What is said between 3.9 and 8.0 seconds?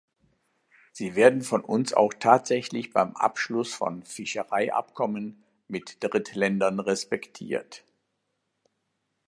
Fischereiabkommen mit Drittländern respektiert.